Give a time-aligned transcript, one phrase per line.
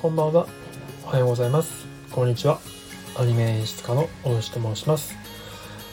[0.00, 0.46] こんばんは。
[1.04, 1.86] おはようございます。
[2.10, 2.58] こんにちは。
[3.18, 5.14] アニメ演出家の大石と申します。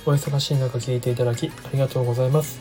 [0.05, 2.57] お忙しい中聞いていただきありがとうございます。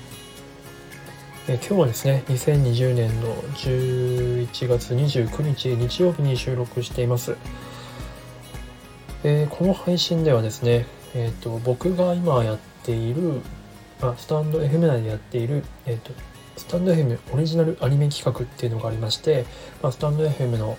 [1.46, 7.37] え今日はですね、2020年の11月29日日曜日に収録しています。
[9.22, 10.85] えー、この配信ではですね、
[11.15, 13.40] えーと、僕が今やっている、
[14.01, 16.10] あスタンド FM 内でやっている、えーと、
[16.56, 19.47] スタンド FM オリジナルアニメ企画っていうのがありまして、
[19.80, 20.77] まあ、スタンド FM の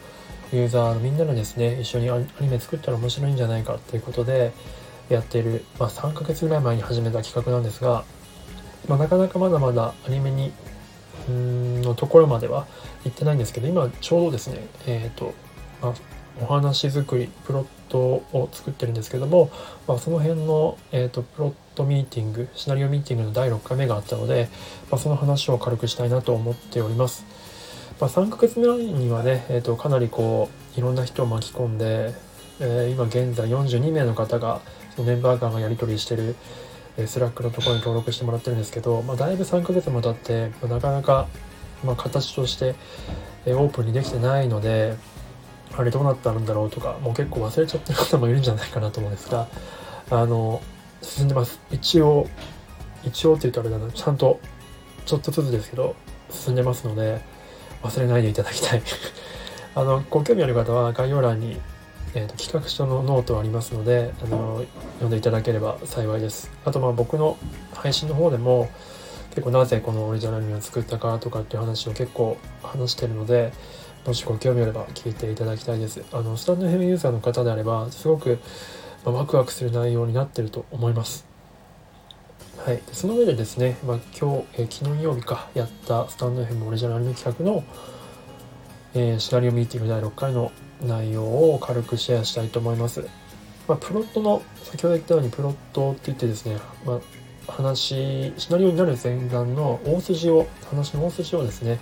[0.53, 4.53] ユーザーのみんなでですね一緒にアニメ作ったら面白いんじゃないかっていうことで
[5.09, 8.03] やっている、まあ、3ヶ月ぐらい前に始めた企画なんですが、
[8.87, 10.51] まあ、なかなかまだまだアニメに
[11.31, 12.67] んのところまでは
[13.03, 15.33] 行ってないんですけど今ちょうどですねえっ、ー、と、
[15.81, 15.93] まあ、
[16.41, 19.49] お話作りプロットを作ってるんですけども、
[19.87, 24.49] まあ、その辺の、えーと、プロットミーティングシナリオミーティングの第6回目があったので、
[24.91, 27.25] まあ、その話を軽くしたいなと思っております。
[27.99, 32.13] まあ、3ヶ月前にはね、えーと、かなりこういろんな人を巻き込んで、
[32.59, 34.61] えー、今現在42名の方が
[34.95, 36.35] そのメンバー間がやり取りしてる
[37.05, 41.27] スラックのところに登録してもらってるんですけど、まあ、だいぶ3ヶ月も経って、まあ、なかなか、
[41.83, 42.75] まあ、形として、
[43.45, 44.95] えオープンにできてないので
[45.75, 49.47] あれどうなったんだろうとかもう結構忘れちゃってる方もいるんじゃないかなと思うんですが
[50.09, 50.61] あの
[51.01, 51.59] 進んでます。
[51.71, 52.27] 一応
[53.03, 54.39] 一応って言うとあれだなちゃんと
[55.05, 55.95] ちょっとずつですけど
[56.29, 57.21] 進んでますので
[57.83, 58.81] 忘れないでいただきたい。
[59.75, 61.59] あのご興味ある方は概要欄に、
[62.15, 64.63] えーと、企画書のノートありますのであの
[64.95, 66.51] 読んでいただければ幸いです。
[66.65, 67.37] あとまあ僕の
[67.73, 68.69] 配信の方でも
[69.31, 73.53] 結構なぜこのオリジナルアニメを作ったかとかっていう話を結構話してるので
[74.07, 76.01] もしご興味あれば聞いていただきたいです。
[76.11, 78.39] あのスタンド FM ユーザーの方であればすごく、
[79.03, 81.36] ワクワクする内容になってると思います。
[82.67, 87.63] はい、その上でですね、まあ、今日、えー、昨日曜日かやったスタンド FM オリジナルアニメ企画の、
[88.93, 90.51] えー、シナリオミーティング第6回の
[90.85, 93.07] 内容を軽くシェアしたいと思います。
[93.69, 96.99] まあ、プロットの先ほど言ったようにプロットって言ってですね、ま
[97.47, 101.79] あ、話シナリオになる前段の大筋を話の大筋をですね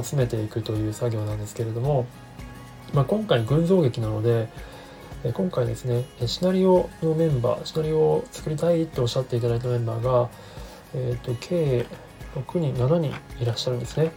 [0.00, 2.06] 集めていくという作業なんですけれども、
[2.94, 4.48] まあ、今回群像劇なので
[5.22, 10.30] え今回ですねシナリオのメンバーシナリオを作りたいっておっしゃっていただいたメンバーが、
[10.94, 11.84] えーと、計
[12.34, 14.12] 6人7人いらっしゃるんですね、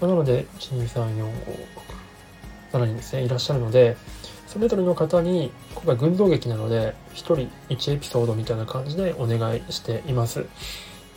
[0.00, 1.26] なので1234567
[2.72, 3.96] 人ですねいらっしゃるので
[4.46, 10.44] それぞれの方に今回群像劇なので1人1エピソードみたいな感じでお願いしています。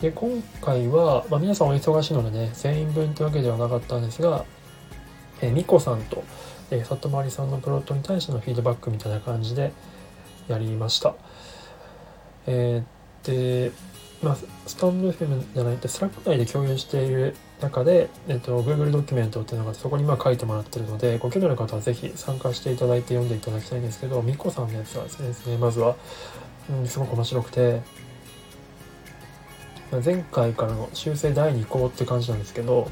[0.00, 4.44] で今回は、まあ、皆さんお忙しいのでね全員分というわけではなかったんですが
[5.40, 6.22] えみこさんと
[6.70, 9.72] えー、里回さんのプロットに対してのフィードバックみたいな感じで
[10.48, 11.14] やりました。
[12.46, 13.72] えー、で、
[14.22, 25.96] まあ、スタンド FM じゃないってスラック内で共有している中で、えっと、Google ドキュメントっていうのがそこにまあ書いてもらってるのでご興味ある方は是非参加していただいて読んでいただきたいんですけどみこさんのやつはですねまずは、
[26.70, 27.80] うん、すごく面白くて
[30.04, 32.90] 前回からの修正第2稿って感じなんですけど、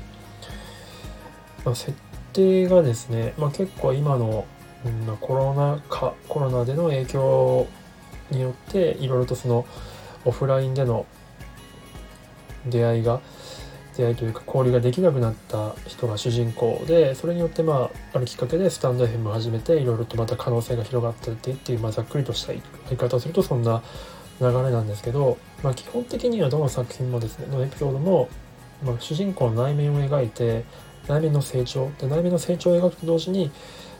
[1.64, 1.92] まあ、設
[2.34, 4.46] 定がですね、まあ、結構今の、
[5.22, 7.66] コロナ禍コロナでの影響
[8.30, 9.64] によっていろいろとその
[10.26, 11.06] オフラインでの
[12.66, 13.20] 出会いが
[13.96, 22.60] 出会いというか交流ができなくなった人が主人公でそれによってまああるきっかけでスタンド FM を始めていろいろとまた可能性が広がっていってっていう、まあ、ざっくりとした言
[22.92, 23.82] い方をするとそんな
[24.40, 28.28] 流れなんですけど、まあ、基本的にはどの作品もですねのエピソードも、
[28.84, 30.64] まあ、主人公の内面を描いて
[31.06, 33.50] 悩みの成長で悩みの成長を描くと同時に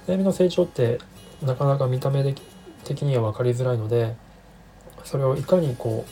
[0.07, 0.99] 悩みの成長って
[1.43, 2.35] なかなか見た目
[2.85, 4.15] 的には分かりづらいので
[5.05, 6.11] それをいかにこう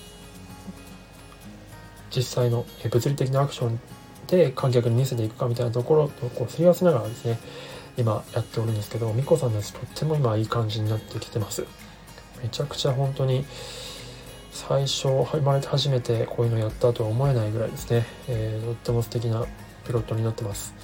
[2.15, 3.81] 実際の物理的なアクション
[4.27, 7.39] で観客に見せていくかみたいなところとこうすり合わせながらですね
[7.97, 11.67] 今やっておるんですけどみこさんのやつとっても今いい感じになってきてます。
[12.43, 13.45] めちゃくちゃ本当に
[14.51, 19.47] 最初生まれて初めてこういうのやったとは思えないぐらいですね、えー、とっても素敵な
[19.85, 20.75] プロットになってます。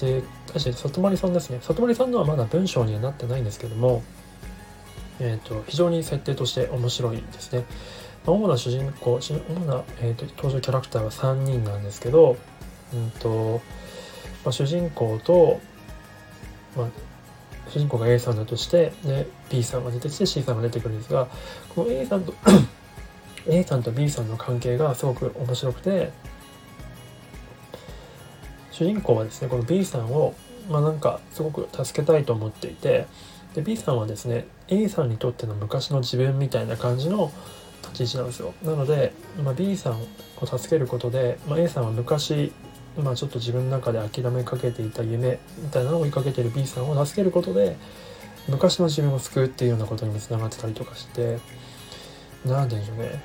[0.00, 1.58] で、対して里丸さんですね。
[1.62, 4.02] 里丸さんのはまだ文章にはなってないんですけども、
[5.20, 7.64] え、ー、と、非常に設定として面白いですね。
[8.24, 12.36] まあ、主な主人公、主な、えーと、登場キャラクターは3人なんですけど、
[12.92, 13.60] うんと
[14.44, 15.60] まあ、主人公と、
[16.76, 16.88] まあ、
[17.68, 21.28] 主人公が A さんだとしてで B さんが出てきて C さんが出てくるんですが
[21.74, 22.34] この A さんと
[23.46, 26.10] A さんと B さんの関係がすごく面白くて
[28.78, 30.34] 主人公はですねこの B さんを
[30.70, 33.06] まあなんかすごく助けたいと思っていて
[33.54, 37.32] で B さんはですね A さんにとっての昔の自分みたいな感じの
[37.82, 42.52] 立ち位置なんですよなので、まあ、B さんを助けることで、まあ、A さんは昔
[42.96, 47.76] まあ、ちょっと自分の中で諦めかけていた夢みたいなのを追いかけてる B さんを助けることで
[48.48, 51.38] 昔の自分を救うっていうようなことにもつながってたりとかして
[52.44, 53.22] 何て言うんでしょうね、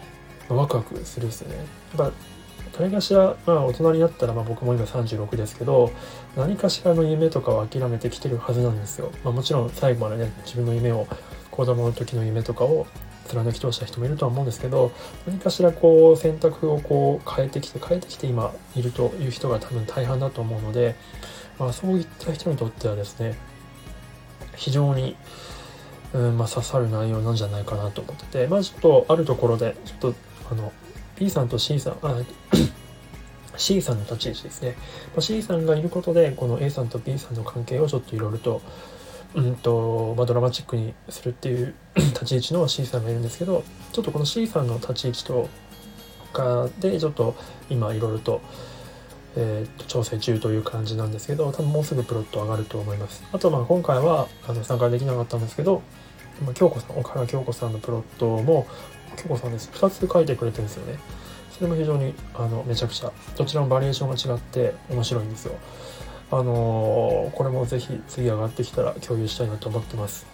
[0.50, 1.58] ワクワクするですよね。
[1.58, 1.66] やっ
[1.98, 2.12] ぱ
[2.78, 5.92] 誰かしら、まあ、大人になったら、まあ、僕も今36ですけど
[6.36, 9.12] 何かしらの夢とかを諦めてきてるはずなんですよ。
[9.24, 11.08] まあ、もちろん最後までね自分の夢を
[11.52, 12.88] 子供の時の夢とかを
[13.28, 14.92] 貫き通した人もいるとは思うんですけど
[15.28, 20.96] 何かしらこう選択をこう変えてきて変えてきて今いるという人が多分大半だと思うので、
[21.60, 23.38] まあ、そういった人にとってはですね
[24.56, 25.16] 非常に、
[26.14, 30.16] うんまあ、刺さる内容なんじゃないかなと思っててまあちょっとあるところでちょっと
[30.52, 30.72] あの
[31.18, 32.16] B さんと C さんあ
[33.58, 34.76] C さんの立ち位置ですね、
[35.16, 38.62] ま、C さんがいることでこの A さんと B さんの関係をちょっといろいろと
[39.36, 45.50] うんとまあ、ドラマチックにするっていう 立ち位置の C さんがいるんですけどちょっとこの C さんの立ち位置と
[46.34, 47.36] かでちょっと
[47.70, 48.42] 今いろいろと,、
[49.36, 53.24] えー、と調整中という感じなんですけど多分もうすぐプロット上がると思います。
[53.32, 55.82] あとまあ今回はあの参加できなかったんですけど、
[56.44, 58.68] まあ、京子さん岡原京子さんのプロットも
[59.18, 59.70] 京子さんです。
[59.74, 61.00] 2つ書いてくれてるんですよね。
[61.52, 63.12] それも非常にあのめちゃくちゃ。
[63.36, 65.56] どちらもバリエーションが違って面白いんですよ。
[66.32, 70.26] あのこれもぜひ次上がってきたら共有したいなと思ってます。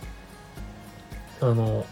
[1.41, 1.85] あの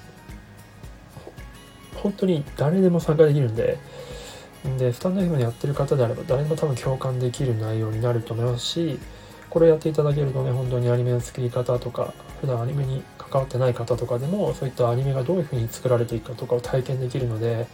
[1.95, 3.79] 本当に誰でも参加できるんで、
[4.77, 8.99] で、スタンド FM でやってる方であれば誰でも多分共感できる内容になると思いますし、
[9.49, 17.67] これやっていただけるとね、本当にアニメの作り方とか、普段アニメに関わってない方とかでも、そういったアニメがどういう風に作られていくかとかを体験できるので、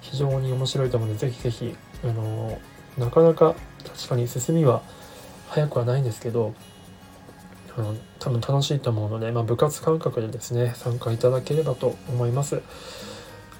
[0.00, 2.58] 非常に面白いと思うので、ぜひぜひ、あの、
[2.98, 3.54] なかなか
[3.84, 4.82] 確かに進みは
[5.48, 6.54] 早くはないんですけど
[7.76, 12.62] あの多分楽しいと思うので、まあ、部活感覚でですね参加いただければと思います。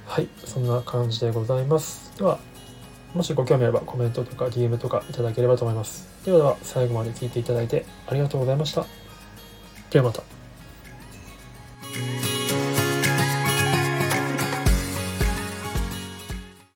[0.07, 2.17] はいそんな感じでございます。
[2.19, 2.39] では
[3.15, 6.09] もしご興味あればコメントとか DM とかいただければと思います。
[6.25, 8.85] ではでは最後まで聞いていただいてありがとうございました。
[9.91, 10.34] ではまた。